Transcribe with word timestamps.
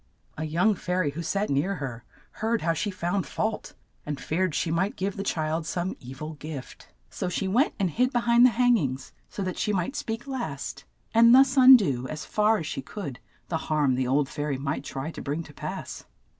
A 0.35 0.45
young 0.45 0.73
fai 0.73 0.95
ry 0.95 1.09
who 1.11 1.21
sat 1.21 1.51
near 1.51 1.75
her, 1.75 2.03
heard 2.41 2.63
how 2.63 2.73
she 2.73 2.89
found 2.89 3.27
fault, 3.27 3.75
and 4.03 4.19
feared 4.19 4.55
she 4.55 4.71
might 4.71 4.95
give 4.95 5.15
the 5.15 5.21
child 5.23 5.67
some 5.67 5.95
e 5.99 6.11
vil 6.11 6.33
gift; 6.39 6.87
so 7.11 7.29
she 7.29 7.47
went 7.47 7.75
and 7.77 7.91
hid 7.91 8.11
be 8.11 8.19
hind 8.21 8.43
the 8.43 8.49
hang 8.49 8.77
ings, 8.79 9.11
82 9.29 9.29
THE 9.29 9.29
SLEEPING 9.29 9.29
BEAUTY 9.29 9.35
so 9.35 9.43
that 9.43 9.57
she 9.59 9.73
might 9.73 9.95
speak 9.95 10.25
last, 10.25 10.85
and 11.13 11.35
thus 11.35 11.55
un 11.55 11.77
do, 11.77 12.07
as 12.07 12.25
far 12.25 12.57
as 12.57 12.65
she 12.65 12.81
could, 12.81 13.19
the 13.49 13.57
harm 13.69 13.93
the 13.93 14.07
old 14.07 14.27
fai 14.27 14.45
ry 14.45 14.57
might 14.57 14.83
try 14.83 15.11
to 15.11 15.21
bring 15.21 15.43
to 15.43 15.53
pass. 15.53 16.05